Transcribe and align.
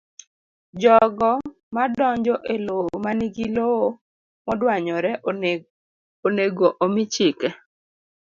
jogo 0.81 1.31
madonjo 1.75 2.35
e 2.53 2.55
lowo 2.65 2.93
ma 3.03 3.11
nigi 3.17 3.45
lowo 3.55 3.87
modwanyore 4.45 5.11
onego 6.27 6.67
omi 6.83 7.03
chike 7.13 7.49